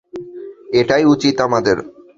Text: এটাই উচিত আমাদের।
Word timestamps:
এটাই 0.73 1.03
উচিত 1.05 1.35
আমাদের। 1.41 1.77